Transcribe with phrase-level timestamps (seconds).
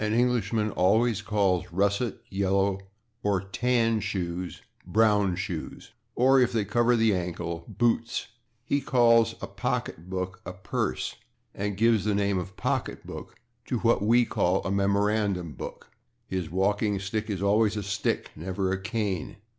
[0.01, 2.79] An Englishman always calls russet, yellow
[3.21, 8.25] or tan shoes /brown/ shoes (or, if they cover the ankle, /boots/).
[8.63, 11.17] He calls a pocketbook a /purse/,
[11.53, 13.35] and gives the name of /pocketbook/
[13.67, 15.91] to what we call a /memorandum book/.
[16.25, 19.35] His walking stick is always a /stick/, never a /cane